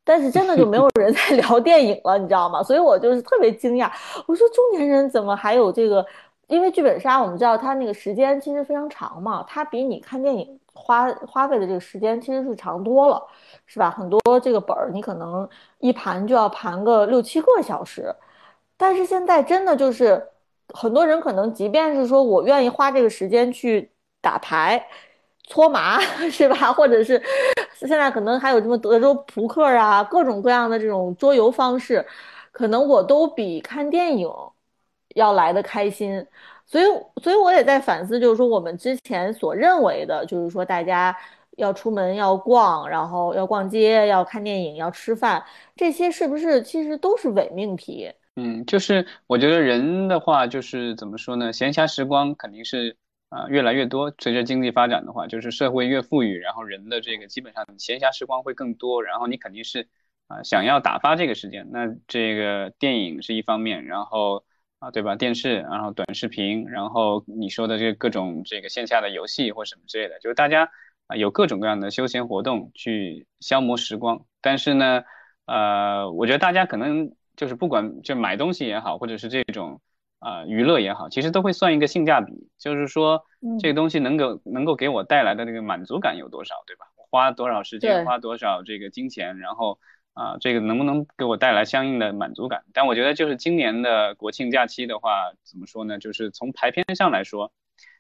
[0.02, 2.62] 但是真的就没有 人在聊电影了，你知道吗？
[2.62, 3.92] 所以我就是特别惊讶，
[4.26, 6.06] 我说中年人怎么还有这个？
[6.46, 13.22] 因为剧本杀我们知道它那个时间其实非常长嘛，它比你看电影花花费的这个时间其实是长多了，
[13.66, 13.90] 是吧？
[13.90, 15.46] 很多这个本儿你可能
[15.80, 18.10] 一盘就要盘个六七个小时，
[18.78, 20.26] 但是现在真的就是。
[20.74, 24.84] 很多人可能，即便是说我愿意花这个时间去打牌、
[25.44, 26.00] 搓麻，
[26.30, 26.72] 是吧？
[26.72, 27.20] 或者是
[27.74, 32.04] 现在可能还有什么德州扑克啊，各种各样的这种桌游方式，
[32.52, 34.30] 可能我都比看电影
[35.14, 36.26] 要来的开心。
[36.66, 36.84] 所以，
[37.22, 41.16] 所以我也在反思，就是说我们之前所认为的，就是说大家
[41.56, 45.42] 要出门要逛，然后要逛街、要看电影、要吃饭，
[45.74, 48.12] 这些是不是其实都是伪命题？
[48.40, 51.52] 嗯，就是我觉得人的话，就是怎么说呢？
[51.52, 52.96] 闲暇时光肯定是
[53.30, 54.14] 啊越来越多。
[54.16, 59.02] 随着经济发展的话，就是社会越富裕，然后人的这个基本上闲暇时光会更多。
[59.02, 59.88] 然后你肯定是
[60.28, 64.44] 啊想要打发这个时间，那这个电影是一方面，然后
[64.78, 65.16] 啊对吧？
[65.16, 70.70] 电视，然后短视频，然后你说的这各种这个线下的游戏或什么之类的，就是大家
[71.08, 74.24] 啊有各种各样的休闲活动去消磨时光。
[74.40, 75.02] 但是呢，
[75.46, 77.10] 呃，我觉得大家可能。
[77.38, 79.80] 就是不管就买东西也好，或者是这种
[80.18, 83.24] 啊娱乐也好，其实都会算一个性价比，就是说
[83.60, 86.86] 这个东西能够能够给我带来的那个满足感有多少，对吧？
[87.10, 89.78] 花多少时间，花多少这个金钱，然后
[90.14, 92.64] 啊这个能不能给我带来相应的满足感？
[92.74, 95.98] 但我觉得就是今年的国庆假期的话，怎么说呢？
[95.98, 97.52] 就是从排片上来说，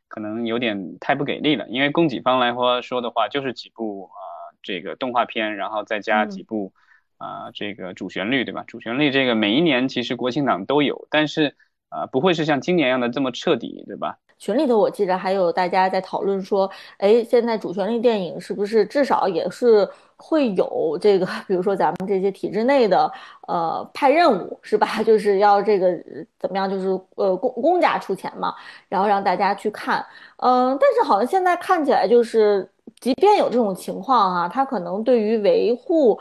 [0.08, 1.68] 可能有点太不给力了。
[1.68, 4.18] 因为供给方来说说的话，就是几部啊
[4.62, 6.74] 这个动画片，然后再加几部
[7.18, 8.64] 啊这个主旋律，对吧？
[8.66, 11.54] 主旋律这个每一年其实国庆档都有，但是
[11.90, 14.18] 啊不会是像今年一样的这么彻底，对吧？
[14.38, 23.10] 群里头我记得还有大家在讨论说，哎，现在主旋律电影是不是至少也是会有这个，比如说咱们这些体制内的，
[23.48, 24.86] 呃，派任务是吧？
[25.02, 25.92] 就是要这个
[26.38, 28.54] 怎么样，就是呃公公家出钱嘛，
[28.88, 36.18] 然后让大家去看，嗯，但是好像现在看起来就是，即便有这种情况哈，他可能对于维护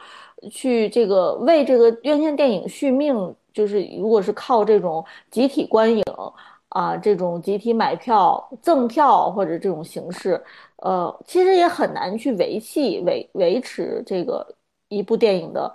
[0.52, 6.04] 去这个为这个院线电影续命，就是如果是靠这种集体观影。
[6.70, 10.40] 啊，这种集体买票、赠票或者这种形式，
[10.76, 14.46] 呃，其实也很难去维系、维维持这个
[14.90, 15.74] 一部电影的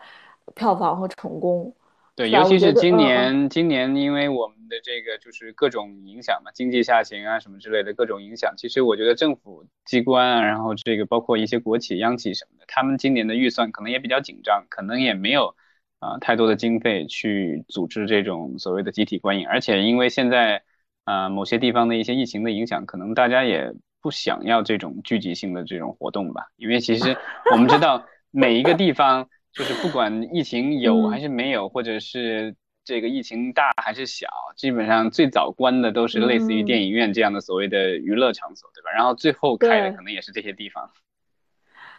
[0.55, 1.73] 票房和成功。
[2.15, 15.55] 对，尤其是今年，今年因为我们的这个就是各种影响嘛，经济下行啊什么之类的各种影响，其实我觉得政府机关啊，然后这个包括一些国企、央企什么的，他们今年的预算可能也比较紧张，可能也没有
[15.99, 20.63] 啊太多的经费去组织这种所谓的集体观影，而且因为现在。
[21.05, 26.47] 啊，某些地方的一些疫情的影响，可能大家也不想要这种聚集性的这种活动吧。
[26.55, 27.17] 因为其实
[27.51, 38.91] 我们知道，每一个地方就是不管疫情有还是没有，或者是这个疫情大还是小，基本上最早关的都是类似于电影院这样的所谓的娱乐场所，对吧？
[38.95, 40.91] 然后最后开的可能也是这些地方。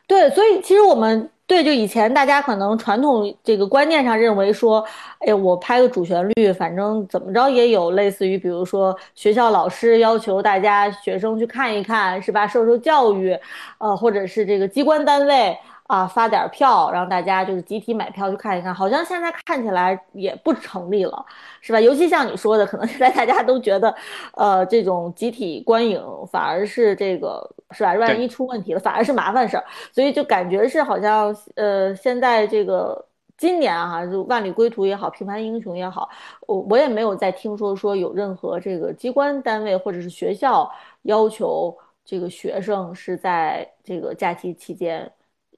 [0.05, 1.29] 对，所以其实我们。
[1.45, 4.83] 对，就以前大家可能传统这个观念上认为说，
[5.19, 12.47] 哎，我拍个主旋律，反正怎么着也有类似于，比如说学校老师要求大家学生去看一看，是吧？
[12.47, 13.37] 受受教育，
[13.77, 15.55] 呃，或者是这个机关单位。
[15.93, 21.23] 啊，发点票让大家就是集体买票去看一看，好像现在看起来也不成立了，
[21.61, 21.79] 是吧？
[21.79, 23.93] 尤其像你说的，可能现在大家都觉得，
[24.33, 27.93] 呃，这种集体观影反而是这个，是吧？
[27.93, 33.05] 万一出问题了，反而是麻烦事儿，所以就感觉是好像，呃，现在这个
[33.37, 36.09] 今年哈，就万里归途也好，平凡英雄也好，
[36.47, 40.67] 我我也没有再听说说有任何这个机关单位或者是学校
[41.03, 45.07] 要求这个学生是在这个假期期间。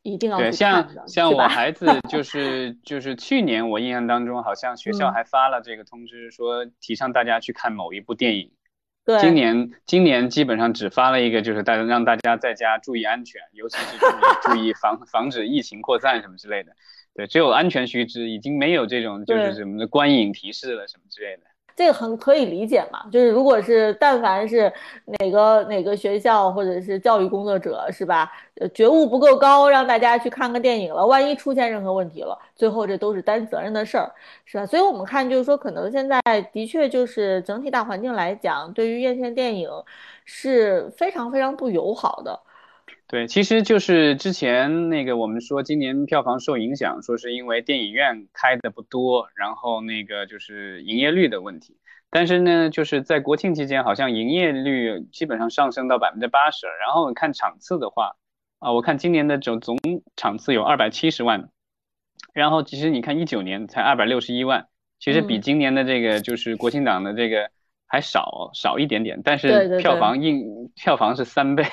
[0.05, 8.51] 一定要对，像像我孩子就 是就是去年我印象当中，好像学校还发了这个通知，说提倡大家去看某一部电影。
[9.03, 16.71] 对，今年今年基本上只发了一个，就是大家让大家在家注意安全，尤其是注意 注意防防止疫情扩散什么之类的。
[17.15, 21.43] 对，只有安全须知，已经没有这种就是什么的观影提示了什么之类的。
[21.75, 24.71] 这个很可以理解嘛，就是如果是但凡是
[25.19, 28.31] 哪个哪个学校或者是教育工作者是吧，
[28.73, 34.09] 觉悟不够高，让大家去看个电影了，万一出现任何问题了，最后这都是担责任的事儿，
[34.45, 34.65] 是吧？
[34.65, 36.21] 所以我们看就是说，可能现在
[36.53, 39.69] 的确就是整体大环境来讲，对于院线电影
[40.23, 42.39] 是非常非常不友好的。
[43.15, 51.77] 对，其实就是之前那个我们说今年票房受影响，说是因为电影院开的不多，然后那个就是营业率的问题。
[52.09, 56.67] 但是呢，就是在国庆期间，好像营业率基本上上升到百分之八十。
[56.67, 58.17] 然后看场次的话，
[58.59, 59.77] 啊，我看今年的总总
[60.17, 61.47] 场次有二百七十万，
[62.33, 64.67] 然后其实你看一九年才二百六十一万，
[64.99, 67.49] 其实比今年的这个就是国庆档的这个。
[67.87, 71.63] 还少少一点点，但是票房硬票房是三倍。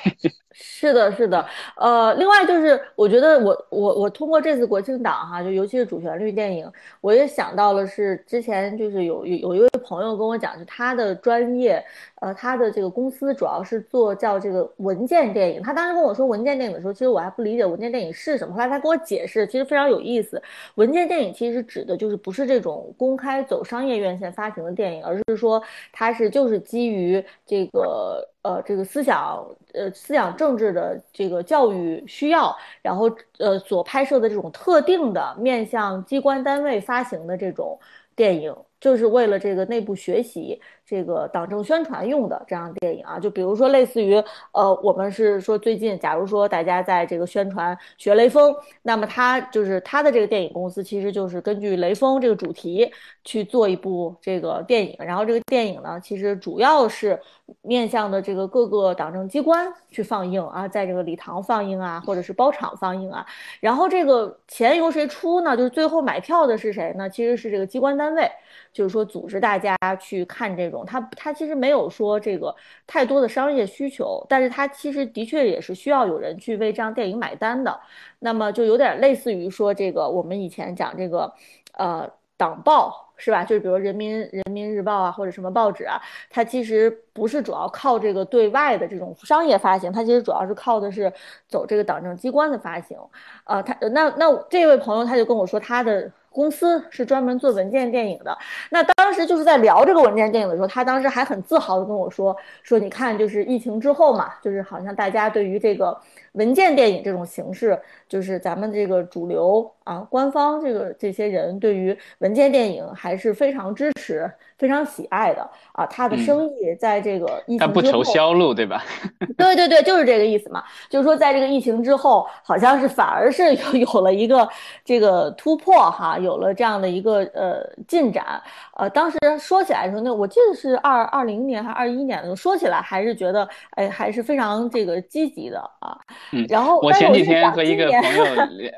[0.53, 1.43] 是的，是的，
[1.75, 11.83] 呃，另外就是我觉得我我我通过这次国庆档哈，就尤其是主旋律电影，我也想到了是之前就是有有有一位朋友跟我讲，就他的专业，
[12.21, 15.61] 呃，他的这个公司主要是做叫这个文件电影。
[15.61, 18.53] 他当时跟我说文件电影的时候，其实我还不理解文件电影是什么。
[18.53, 20.41] 后来他给我解释，其实非常有意思。
[20.75, 25.61] 文件电影其实指的就是不是这种公开走商业院线发行的电影，而是说
[25.91, 28.29] 它是就是基于这个。
[28.43, 37.79] 呃，这个思想，呃，思想政治的这个教育需要，然后呃，所拍摄的这种特定的面向机关单位发行的这种
[38.15, 40.61] 电影，就是为了这个内部学习。
[40.93, 57.19] 这个党政宣传用的这样电影啊，就比如说类似于，呃，我们是说最近，假如说大家在这个宣传学雷锋，那么他就是他的这个电影公司，其实就是根据雷锋这个主题去做一部这个电影，然后这个电影呢，其实主要是
[57.63, 63.25] 面向的这个各个党政机关去放映啊，在这个礼堂放映啊，或者是包场放映啊，
[63.59, 65.57] 然后这个钱由谁出呢？
[65.57, 67.09] 就是最后买票的是谁呢？
[67.09, 68.29] 其实是这个机关单位。
[68.71, 72.55] 就是说，组织大家去看这种，他他其实没有说这个
[72.87, 77.79] 太多的商业需求，但是他其实的确也是需要有人去为这样电影买单的。
[78.19, 81.33] 那么就有点类似于说，这个我们以前讲这个，
[81.73, 82.09] 呃。
[82.35, 82.99] 党报。
[83.15, 83.45] 是吧？
[83.45, 91.13] 就是比如人民人民日报啊，或者什么报纸啊，它其实不是主要靠这个对外的这种商业发行，它其实主要是靠的是
[91.47, 92.97] 走这个党政机关的发行。
[93.45, 98.37] 呃，他那那这位朋友他就跟我说，他的公司是专门做文件电影的。
[98.71, 105.99] 那当当时就是在聊这个文件电影的时候，他当时还很自豪的跟我说，说你看，就是疫情之后嘛，就是好像大家对于这个。
[106.33, 114.27] 文件电影这种形式，就是咱们这个主流啊，官方这个这些人对于文件电影还是非常支持、
[114.63, 115.85] 非常喜爱的啊。
[115.87, 118.81] 他的生意在这个疫情之后，他不愁销路，对吧？
[119.37, 120.63] 对对对，就是这个意思嘛。
[120.89, 124.47] 就是说，在这个疫情之后，好像是反而是有 有了一个
[124.85, 128.41] 这个突破哈，有了这样的一个呃进展。
[128.77, 135.97] 呃，当时说起来的时候，那我记得是二二零年还是二一年的时候，说起来还是觉得哎，还是非常这个积极的啊。
[136.31, 138.25] 嗯，然后我前几天和一个朋友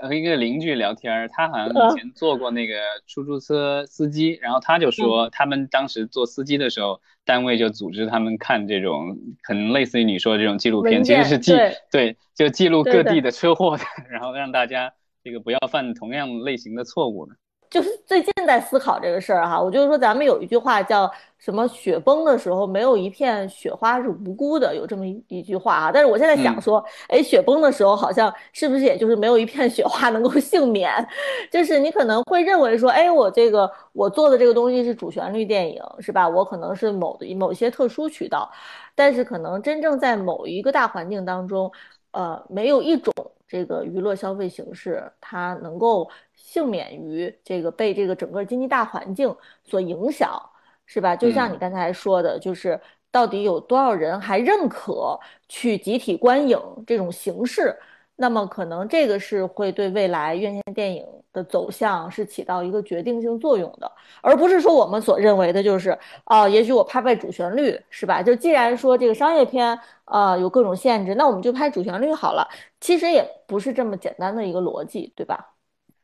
[0.02, 2.74] 和一个邻居聊天，他好像以前做过那个
[3.08, 11.51] 出租车司机，然后他就说他们当时做司机的时候，单位就组织他们看这种可能类似于你说的这种纪录片，其实是记
[11.91, 17.35] 对，就记录各地的车祸的， 然后让大家这个不要犯同样类型的错误的。
[17.69, 21.67] 就是最近在思考这个事儿哈，我就是说咱们有一句话叫什么？
[21.67, 25.91] 雪崩的时候没有一片雪花是无辜的，有这么一一句话啊。
[25.91, 30.91] 但是我现在想说，哎，雪崩的时候好像是不是也就是没有一片雪花能够幸免？
[31.51, 36.28] 就是你可能会认为说，哎，我这个我做的这个东西是主旋律电影，是吧？
[36.30, 38.49] 我可能是某的某些特殊渠道，
[38.95, 41.71] 但是可能真正在某一个大环境当中，
[42.12, 43.13] 呃，没有一种。
[43.47, 50.41] 这个娱乐消费形式，它能够幸免于这个被这个整个经济大环境所影响，
[50.86, 51.15] 是吧？
[51.15, 52.79] 就像你刚才说的，就是
[53.12, 57.75] 到底有多少人还认可去集体观影这种形式？
[58.17, 68.23] 那么可能这个是会对未来院线电影的走向是起到一个决定性作用的，而不是说我们所认为的就是啊，也许我拍拍主旋律是吧？
[68.23, 72.47] 就既然说这个商业片啊有各种限制，那我们就拍主旋律好了。
[72.80, 75.54] 其实也不是这么简单的一个逻辑，对吧？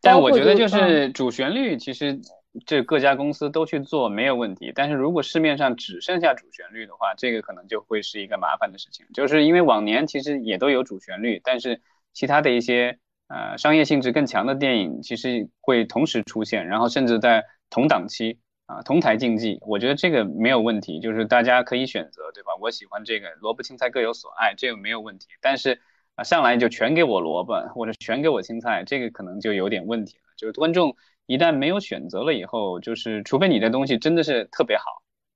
[0.01, 2.19] 但我觉得就是主旋律，其实
[2.65, 4.73] 这各家公司都去做没有问题。
[4.75, 9.05] 但是如果市面上只剩下主旋律的话，这个可能就会是一个麻烦的事情。
[9.13, 11.79] 就是因为往年其实也都有主旋律，但是。
[12.13, 22.51] 其他的一些呃商业性质更强的电影，其实会同时出现，然后甚至在同档期啊同台竞技，我觉得这个没有问题，就是大家可以选择，对吧？
[22.59, 25.27] 我喜欢这个，萝卜青菜各有所爱，这个没有问题。
[25.41, 25.79] 但是
[26.15, 30.33] 啊上来就全给我萝卜或者全给我青菜，这个可能就有点问题了。
[30.35, 30.95] 就是观众
[31.25, 34.83] 一旦没有选择了以后，就是除非你的东西真的是特别好，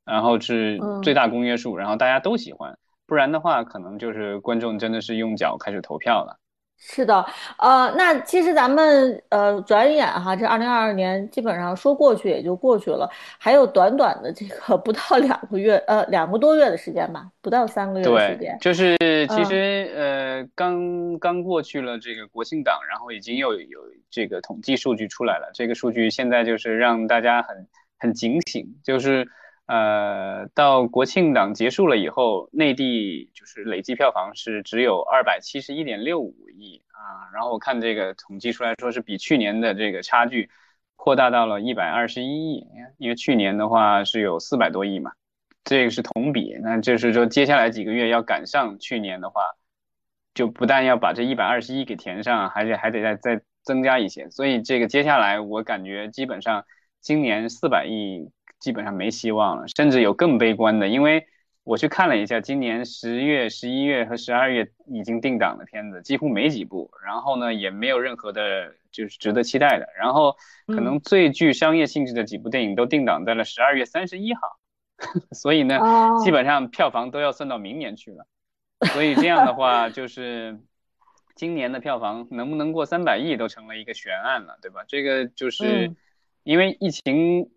[0.04, 6.40] 然后是最大公约数，然后大家都喜欢，不然的话，可能就是观众真的是用脚开始投票了。
[6.88, 7.26] 是的，
[7.58, 18.56] 呃，那其实咱们呃转眼哈，这二零二二年基本上说过去也就过去了，还有短短的这个不到两个月，呃，两个多月的时间吧，不到三个月的时间。
[18.62, 18.96] 就是
[19.30, 23.80] 其实呃刚刚过去了这个国庆档，然后已经又有
[24.12, 27.68] 这个统计数据出来了，这个数据现在就是让大家很
[27.98, 29.28] 很警醒，就是。
[29.68, 37.34] 呃，到国庆档结束了以后，内地就是累计票房是只有二百七十一点六五亿啊。
[37.34, 40.52] 然后我看这个统计出来说是比去年的这个差距
[40.96, 42.68] 扩大到了一百二十一亿，
[43.00, 45.14] 因为去年的话是有四百多亿嘛，
[45.64, 46.56] 这个是同比。
[46.62, 49.42] 那就是说接下来几个月要赶上去年的话，
[50.36, 54.30] 就不但要把这一百二十一给填上，还得还得再再增加一些。
[54.30, 56.64] 所以这个接下来我感觉基本上
[57.02, 58.30] 今年四百亿。
[58.66, 61.28] 基本上没希望了，甚至有更悲观的，因为
[61.64, 74.42] 我去看了一下，今年十月、十一月和十二月已经定档的片子几乎没几部，然后呢也没有任何的，就是值得期待的，然后可能最具商业性质的几部电影都定档在了十二月三十一号，
[75.32, 75.80] 所以呢，
[76.24, 78.26] 基本上票房都要算到明年去了，
[78.94, 80.60] 所以这样的话， 就是
[81.36, 84.84] 今年的票房能不能过三百亿都成了一个悬案了，对吧？
[84.88, 85.96] 这个就是
[86.42, 87.52] 因为疫情。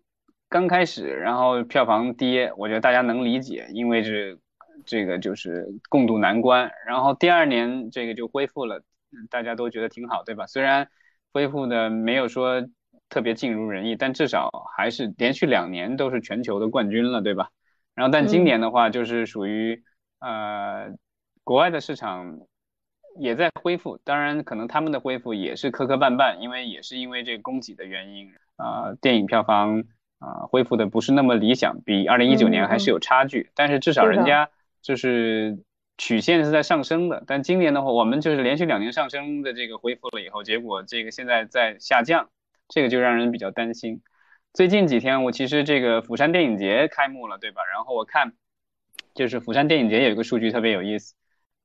[0.49, 4.39] 刚开始，然后票房跌，我觉得大家能理解，因为是
[4.83, 6.71] 这个就是共度难关。
[6.87, 8.81] 然后第二年这个就恢复了，
[9.29, 10.47] 大家都觉得挺好，对吧？
[10.47, 10.89] 虽然
[11.31, 12.67] 恢复的没有说
[13.09, 17.51] 特别尽如人意，但至少还是连续两年都是全球的冠军了，对吧？
[17.93, 19.83] 然后但今年的话，就是属于
[20.19, 20.95] 呃
[21.43, 22.39] 国外的市场
[23.19, 29.83] 也在恢复，当然可能他们的恢复也是磕磕绊绊，因为也是因为这个供给的原因啊，电影票房。
[30.19, 33.49] 啊，恢复的不是那么理想，比二零一九年还是有差距。
[33.55, 34.49] 但是至少人家
[34.81, 35.57] 就是
[35.97, 37.23] 曲线是在上升的。
[37.25, 42.29] 但今年的话，我们就是连续两年上升的这个恢复了以后，结果这个现在在下降，
[42.67, 44.01] 这个就让人比较担心。
[44.53, 47.61] 最近几天我其实这个釜山电影节开幕了，对吧？
[47.73, 48.33] 然后我看
[49.13, 51.13] 就是釜山电影节有一个数据特别有意思，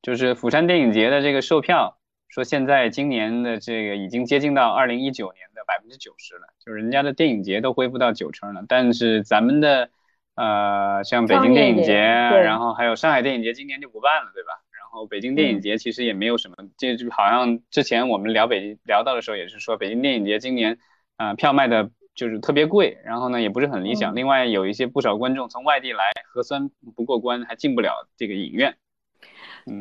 [0.02, 1.98] 就是釜山电影节的这个售票，
[2.28, 9.90] 说现在今年的这个已经接近到二零一九年的百分之九十了，就是人家的电影节都恢复到九成了，但是咱们的
[10.36, 14.52] 呃像北京电影节，然后还有上海电影节今年就不办了，对吧？
[14.70, 20.78] 然后北京电影节其实也没有什么，这就好像之前我们聊北聊到的时候也是说北京电影节今年
[21.16, 21.90] 啊票卖的。
[22.16, 24.14] 就是特别贵，然后呢也不是很理想。
[24.14, 28.72] 另外有一些不少观众从外地来，核酸不过关，还进不了这个影院。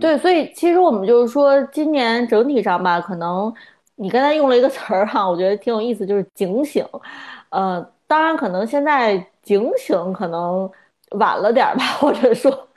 [0.02, 3.54] 对，所以其实我们就是说，今年整体上吧，可能
[3.96, 6.86] 你刚才用了一个词儿哈，我觉得挺有意思，就是警醒。
[7.50, 10.70] 呃，当然可能现在警醒可能
[11.12, 12.68] 晚了点吧， 或者说。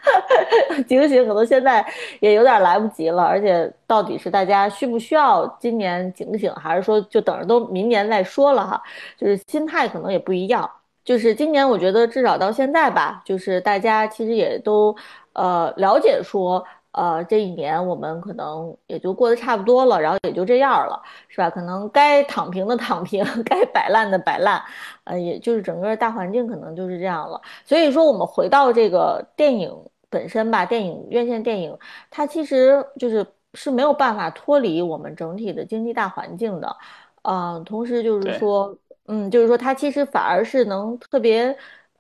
[0.87, 1.85] 警醒可能现在
[2.21, 8.81] 也有点来不及了，而且到底是大家需不需要今年警醒，还是说就等着都明年再说了哈？
[9.19, 10.71] 就是心态可能也不一样。
[11.05, 14.95] 就是今年我觉得至少到现在吧，就是大家其实也都
[15.33, 16.65] 呃了解说。
[16.97, 21.51] 呃，这一年我们可能也就过得差不多了，然后也就这样了，是吧？
[21.51, 24.63] 可能该躺平的躺平， 该摆烂的摆烂，
[25.05, 27.39] 呃，也就是整个大环境可能就是这样了。
[27.67, 29.71] 所以说，我们回到这个电影
[30.09, 31.79] 本身吧，电影院线电影，
[32.11, 36.77] 它其实就是是没有办法脱离我们整体的经济大环境的，
[37.25, 38.75] 嗯，同时就是说，
[39.07, 41.55] 嗯，就是说它其实反而是能特别，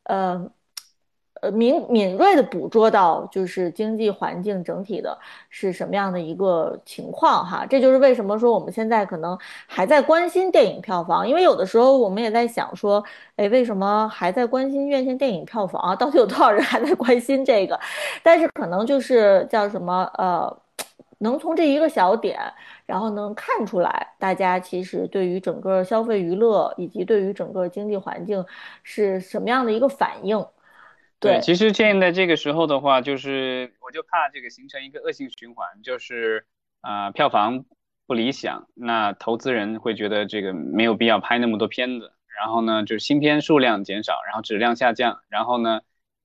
[0.04, 0.50] 呃。
[1.50, 5.16] 敏敏锐的捕捉到就是经济环境整体的
[5.50, 13.02] 是什么样的一个情况哈，这就是为什么说我们现在可能还在关心电影票房，因为有的时候我们也在想说，
[13.36, 15.96] 哎，为什么还在关心院线电影票房啊？
[15.96, 17.78] 到底有多少人还在关心这个？
[18.22, 20.56] 但是可能就是叫什么呃，
[21.18, 22.38] 能从这一个小点，
[22.84, 28.44] 然后能看出来，大家其实对于整个消费娱乐以及对于整个经济环境
[28.82, 30.44] 是什么样的一个反应。
[31.18, 36.44] 对，其实现在这个时候的话，就是我就怕这个形成一个恶性循环，就是
[36.82, 37.64] 啊票房
[38.06, 45.80] 不理想，那投资人会觉得这个没有必要拍那么多片子，然后呢就是新片数量减少，然后质量下降，然后呢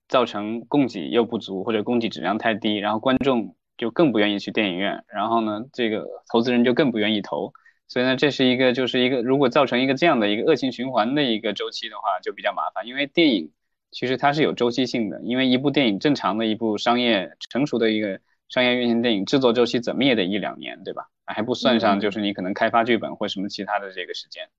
[0.10, 7.54] 造成供给又不足或者供给质量太低，然后观众就更不愿意去电影院，然后呢这个投资人就更不愿意投，
[7.88, 13.52] 所以呢这是一个就是一个如果造成一个这样的一个恶性循环的一个周期的话，就比较麻烦，因为电影。
[13.92, 21.10] 其实它是有周期性的，因为一部电影正常的一部商业成熟的一个商业运行电影制作周期怎么也得一两年，对吧？
[21.26, 24.50] 还不算上就是你可能开发剧本或什么其他的这个时间，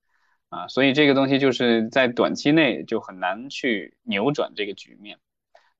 [0.49, 5.17] 啊，所以这个东西就是在短期内就很难去扭转这个局面。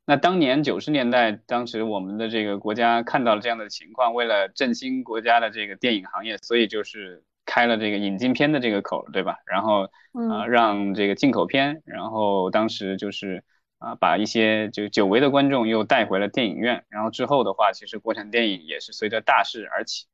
[0.05, 7.23] 那当年九十年代，当时我们的这个国家看到了这样的情况，为了振兴国家的这个电影行业，所以就是。
[7.45, 9.37] 开了这个引进片的这个口，对吧？
[9.45, 9.89] 然后
[10.29, 13.43] 啊，让这个进口片，然后当时就是
[13.79, 16.85] 啊，把一些就久违的观众又带回了电影院。
[16.89, 20.05] 然后之后的话，其实国产电影也是随着大势而起。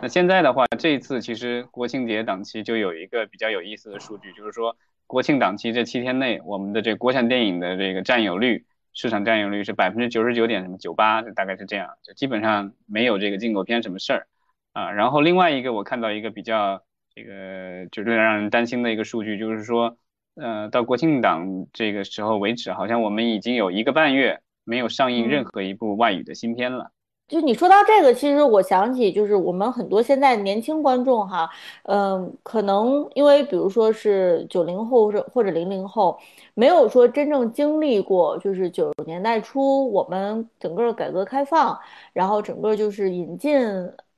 [0.00, 4.76] 那现在的话，这一次其实国庆节档期就有一个比较有意思的数据，就是说
[5.06, 8.64] 国庆档期这七天内，我们的这国产电影的这个占有率，
[8.94, 14.26] 市场占有率是百分之九十九点什么九八，大概是这样，就基本上没有这个进口片什么事儿。
[14.72, 16.82] 啊，然后另外一个我看到一个比较
[17.14, 19.98] 这个就是让人担心的一个数据，就是说，
[20.34, 26.90] 呃，到国庆档这个时候为止，好像我们已经有一个半月没有上映任何一部外语的新片了。
[27.28, 31.50] 就你说到这个，其实我想起就是我们很多现在年轻观众哈，
[31.82, 36.18] 嗯，可能因为比如说是九零后或者或者零零后，
[36.54, 41.78] 没有说真正经历过就是九十年代初我们整个改革开放，
[42.14, 43.60] 然后整个就是引进。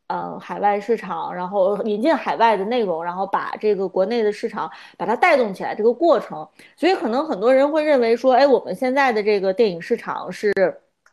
[0.09, 6.47] 嗯，海外市场，然后引进海外的内容，然后把这个国内的市场把它带动起来，这个过程，
[6.77, 10.53] 所以可能很多人会认为说，哎，我们现在的这个电影市场是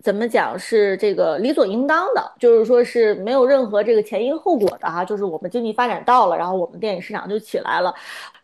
[0.03, 0.57] 怎么讲？
[0.59, 7.93] 是这个理所应当的，就是说是没有任何这个前因后果的哈，就是我们经济发展到了，然后我们电影市场就起来了。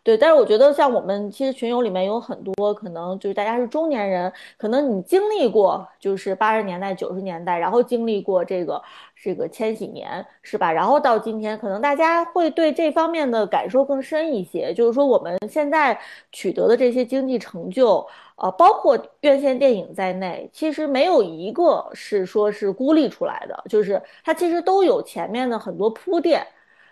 [0.04, 8.80] 对，但是我觉得像我们其实群友里面有很多可能就是大家是中年人，可能你经历过就是八十年代、九十年代，然后经历过这个
[9.22, 10.72] 这个千禧年，是吧？
[10.72, 14.72] 然后到今天，可能大家会对这方面的感受更深一些。
[14.74, 15.98] 就是说我们现在
[16.32, 18.06] 取得的这些经济成就，
[18.36, 26.46] 呃，包括院线电影在内，其实没有一个是说是孤立出来的，就是它其实都有前面的很多铺垫。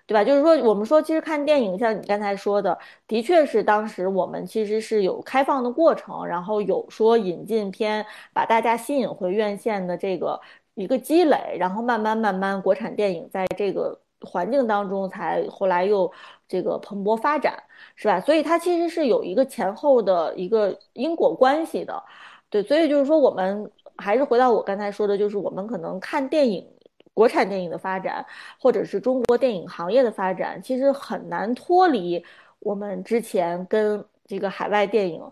[0.09, 0.23] 对吧？
[0.23, 10.41] 就是说，我们说，其实看电影，像你刚才说的，的确是当时我们其实是有开放的过程，然后有说引进片，把大家吸引回院线的这个
[10.77, 16.11] 一个积累，然后慢慢慢慢，国产电影在这个环境当中才后来又
[16.47, 17.61] 这个蓬勃发展，
[17.95, 18.21] 是吧？
[18.21, 22.03] 所以它其实是有一个前后的一个因果关系的，
[22.51, 22.63] 对。
[22.63, 26.67] 所以就是说，我们还是回到我刚才说的，就是我们可能看电影，
[27.15, 28.25] 国产电影的发展，
[28.61, 32.23] 或者是中国电影行业的发展，其实很难脱离
[32.59, 35.23] 我们之前跟这个海外电影。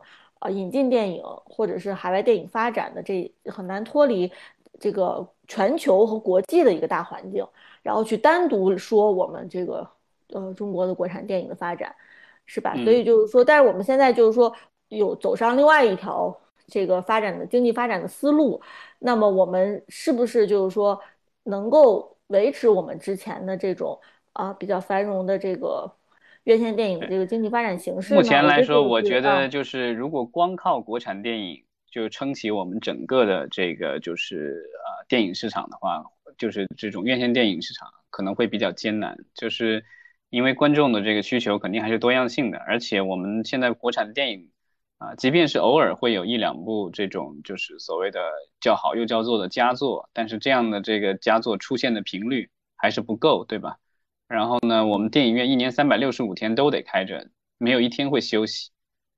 [0.40, 4.30] 啊，引进电影或者是海外电影发展的这很难脱离
[4.80, 7.46] 这个全球和国际的一个大环境，
[7.82, 9.88] 然后去单独说我们这个
[10.28, 11.94] 呃中国的国产电影的发展，
[12.46, 12.74] 是吧？
[12.84, 14.54] 所以就是说，但是我们现在就是说
[14.88, 18.60] 有走上另外一条这个发展的经济发展的思路，
[18.98, 21.00] 那么我们是不是就是说
[21.44, 23.98] 能够维持我们之前的这种
[24.32, 25.90] 啊比较繁荣的这个？
[26.44, 31.64] 院线电影的这个经济发展形势，目前来说，我觉得就是如果光靠国产电影
[31.94, 36.02] 就撑起我们整个的这个就是呃电影市场的话，
[36.36, 39.84] 就是这种院线电影市场可能会比较艰难，就是
[40.28, 44.50] 因为观众的这个需求肯定还是多样性的，而且我们现在国产电影
[44.98, 48.20] 啊，即便是偶尔会有一两部这种就是所谓的
[48.60, 53.76] 叫好又叫座的佳作，但是这样的这个佳作出现的频率还是不够，对吧？
[54.26, 58.72] 然后呢，我们电影院一年三百六十五天都得开着，没有一天会休息。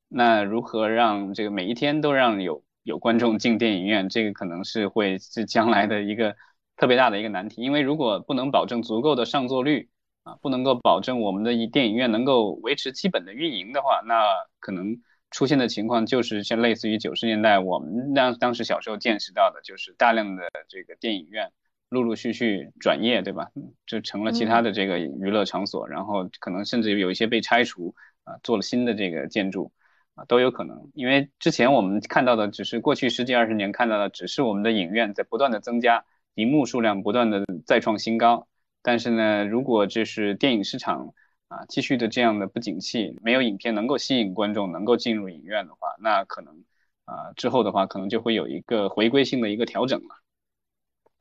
[0.09, 4.09] 那如何让这个每一天都让有有观众进电影院？
[4.09, 6.37] 这个可能是会是将来的一个
[6.77, 7.61] 特别大的一个难题。
[7.61, 9.91] 因为如果不能保证足够的上座率
[10.23, 14.23] 啊，不能够保证我们的电影院能够维持基本的运营的话，那
[14.61, 14.97] 可能
[15.33, 21.51] 出现的情况就是像类似于九十年代我们当当时小时候见识到的，就是大量的这个电影院。
[21.89, 23.49] 陆陆续续转业，对吧？
[23.87, 29.71] 就成了其他的这个娱乐场所，然后可能甚至有一些被拆除啊，做了新的这个建筑
[30.17, 30.91] 啊，都有可能。
[30.95, 36.05] 因为之前我们看到的只是过去十几二十年看到的，只是我们的影院在不断的增加，
[36.35, 38.49] 荧幕数量不断的再创新高。
[38.83, 41.13] 但是呢，如果这是电影市场
[41.49, 46.65] 啊继续的这样的不景气，没有影片能够吸引观众，能够进入影院的话，那可能
[47.05, 50.17] 啊之后的话，可能就会有一个回归性的一个调整了。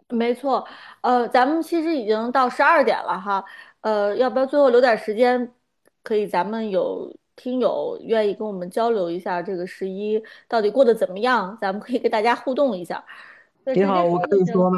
[0.09, 0.67] 没错，
[1.01, 3.43] 呃，咱们其实已经到十二点了哈，
[3.81, 5.51] 呃，要不要最后留点时间，
[6.03, 11.57] 可以咱们有听友愿意跟我们交流一下这个十一到底过得怎么样？
[11.61, 13.03] 咱们可以跟大家互动一下。
[13.65, 14.77] 你好，我可以说吗？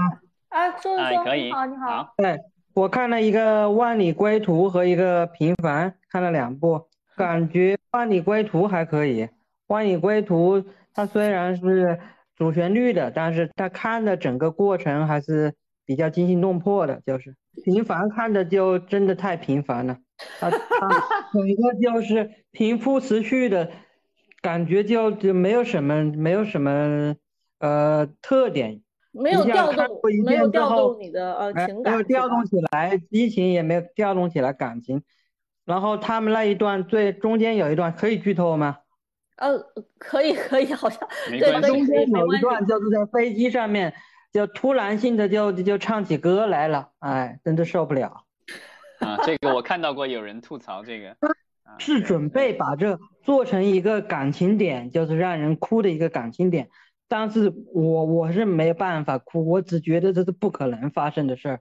[0.49, 1.23] 啊，说一说。
[1.23, 1.45] 可以。
[1.45, 2.13] 你好，你好。
[2.17, 2.39] 对，
[2.73, 6.81] 我看了一个《万里归途》和一个《平凡》，看了两部，
[7.15, 9.23] 感觉《万里归途》还可以，
[9.67, 10.59] 《万里归途》
[10.93, 11.99] 它虽然是。
[12.37, 15.51] 主旋律的，但是它看的整个过程还是
[15.87, 19.97] 比较惊心动魄的，就是平凡看的就真的太平凡了，
[20.39, 20.59] 他他
[21.33, 23.71] 整个就是平铺直叙的
[24.41, 27.15] 感觉，就就没有什么没有什么
[27.59, 35.03] 呃特点，没有调动，没有调动你的呃情感，没有调动起来激情，也没有调动起来感情，
[35.65, 38.77] 然后他们那一段最中间有一段可以剧透吗？
[39.37, 39.55] 呃，
[39.99, 43.93] 可以可以，好像 对，中间有一段就是在飞机上面，
[44.33, 48.23] 就突然性的就就唱起歌来了，哎，真的受不了。
[49.05, 51.15] 啊，这个我看到过有人吐槽这个，
[51.77, 56.69] 是准备把这做成一个感情点，就是让人哭的一个感情点，
[57.07, 61.59] 但是我我是没办法哭，我只觉得这是不可能发生的事儿，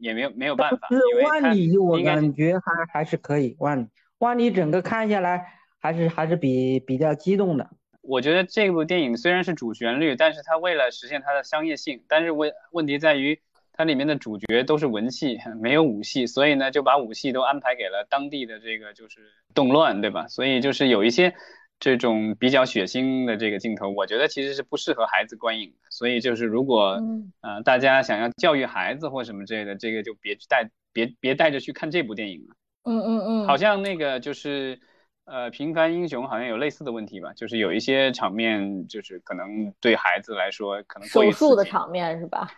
[0.00, 0.88] 也没有没有办法。
[0.88, 3.86] 是万里，我感觉还还是可以，万里
[4.18, 5.58] 万里整个看下来。
[5.84, 7.68] 还是还是比比较激动的。
[8.02, 13.40] 我觉得这部电影虽然是主旋律，但是它为了实现它的商业性，但是问问题在于
[13.72, 19.20] 它里面的主角都是文戏，没有武戏，所以呢就把武戏都安排给了当地的这个就是
[19.54, 20.28] 动乱，对吧？
[20.28, 21.34] 所以就是有一些
[21.80, 25.88] 这种比较血腥的这个镜头，我觉得其实是不适合孩子观影的。
[25.90, 27.00] 所以就是如果
[27.40, 32.54] 呃大家想要教育孩子或什么之类的，这个就别带别别带着去看这部电影了。
[32.84, 34.78] 嗯嗯嗯，好像那个就是。
[35.24, 42.50] 呃，平凡英雄好像有类似的问题吧，就是有一些场面，就是可能对孩子来说可能手术的场面是吧？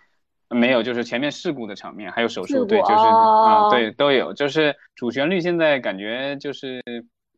[0.48, 4.32] 没有，就是前面事故的场面，还有手术，对，就是啊，对，都有。
[4.32, 6.82] 就是主旋律现在感觉就是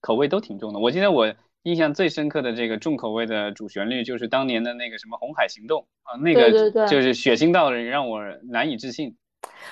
[0.01, 0.79] 口味都挺重的。
[0.79, 1.33] 我记得我
[1.63, 9.17] 印象最深刻的这个重口味的主旋律，就是当年的那个什么《红海行动》啊，那个就是血腥到让我难以置信。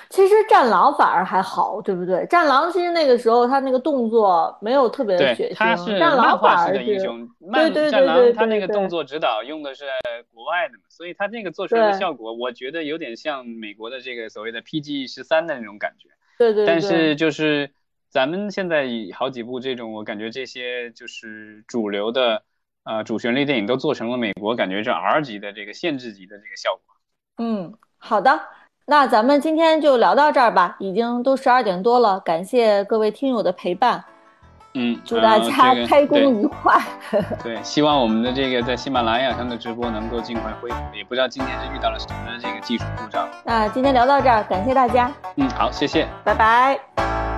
[0.09, 2.25] 其实战狼反而还好，对不对？
[2.27, 9.85] 战狼其实那个时候他那个动作没有特别的血腥，战狼反而是对对对对，他那个动作指导用的是
[10.33, 16.09] 国外的嘛，所以他那个做出来的效果，我觉得有点像美国的这个所谓的 PG 十三的那种感觉。
[16.37, 16.65] 对对。
[16.65, 17.71] 但是就是
[18.09, 22.43] 咱们现在好几部这种，我感觉这些就是主流的
[22.83, 26.95] 呃主旋律电影都做成了美国感觉是 R 级的这个限制级的这个效果。
[27.37, 28.39] 嗯，好的。
[28.87, 34.03] 那咱们今天就聊到这儿吧，已经都十二点多了，感谢各位听友的陪伴。
[34.75, 36.79] 嗯，祝大家开工愉快。
[37.41, 40.75] 对，希望我们的这个在喜马拉雅上的直播能够尽快恢复。
[40.93, 43.27] 也不知道今天是遇到了什么这个技术故障。
[43.43, 45.11] 那今天聊到这儿，感谢大家。
[45.37, 47.34] 嗯，好，谢谢，拜拜。